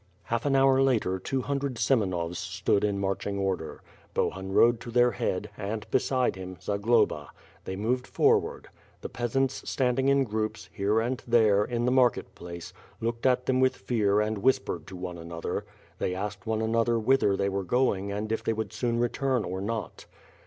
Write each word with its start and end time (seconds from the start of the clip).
Half 0.23 0.47
an 0.47 0.55
hour 0.55 0.81
later, 0.81 1.19
two 1.19 1.43
hundred 1.43 1.75
Semenovs 1.75 2.39
stood 2.39 2.83
in 2.83 2.97
march 2.97 3.27
ing 3.27 3.37
order. 3.37 3.83
Bohun 4.15 4.51
rode 4.51 4.79
to 4.79 4.89
their 4.89 5.11
head 5.11 5.51
and, 5.55 5.85
beside 5.91 6.35
him, 6.35 6.57
Zag 6.59 6.81
loba. 6.87 7.27
They 7.65 7.75
moved 7.75 8.07
forward. 8.07 8.69
The 9.01 9.09
peasants 9.09 9.61
standing 9.69 10.07
in 10.07 10.23
groups, 10.23 10.69
here 10.73 10.99
and 10.99 11.21
there, 11.27 11.63
in 11.63 11.85
the 11.85 11.91
market 11.91 12.33
place, 12.33 12.73
looked 12.99 13.27
at 13.27 13.45
them 13.45 13.59
with 13.59 13.75
fear 13.75 14.21
and 14.21 14.39
whispered 14.39 14.87
to 14.87 14.95
one 14.95 15.19
another. 15.19 15.65
They 15.99 16.15
asked 16.15 16.47
one 16.47 16.63
another 16.63 16.97
whither 16.97 17.37
they 17.37 17.49
were 17.49 17.61
going 17.63 18.11
and 18.11 18.31
if 18.31 18.43
they 18.43 18.53
would 18.53 18.73
soon 18.73 18.97
return 18.97 19.43
or 19.43 19.61
not. 19.61 20.07